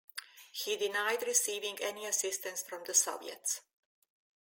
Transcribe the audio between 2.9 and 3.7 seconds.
Soviets.